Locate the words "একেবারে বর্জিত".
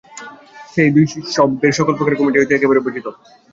2.55-3.07